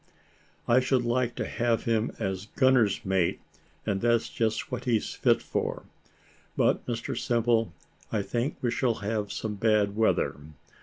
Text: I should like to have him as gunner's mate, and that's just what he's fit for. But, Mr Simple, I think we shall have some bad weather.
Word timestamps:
I 0.67 0.79
should 0.79 1.05
like 1.05 1.35
to 1.35 1.45
have 1.45 1.83
him 1.83 2.11
as 2.17 2.47
gunner's 2.55 3.05
mate, 3.05 3.39
and 3.85 4.01
that's 4.01 4.29
just 4.29 4.71
what 4.71 4.85
he's 4.85 5.13
fit 5.13 5.43
for. 5.43 5.83
But, 6.57 6.83
Mr 6.87 7.15
Simple, 7.15 7.71
I 8.11 8.23
think 8.23 8.55
we 8.63 8.71
shall 8.71 8.95
have 9.05 9.31
some 9.31 9.53
bad 9.53 9.95
weather. 9.95 10.37